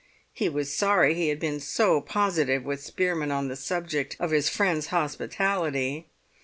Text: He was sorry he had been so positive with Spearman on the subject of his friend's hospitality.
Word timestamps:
He 0.33 0.49
was 0.49 0.73
sorry 0.73 1.13
he 1.13 1.27
had 1.29 1.39
been 1.39 1.59
so 1.59 2.01
positive 2.01 2.63
with 2.63 2.81
Spearman 2.81 3.29
on 3.29 3.49
the 3.49 3.55
subject 3.55 4.17
of 4.19 4.31
his 4.31 4.49
friend's 4.49 4.87
hospitality. 4.87 6.07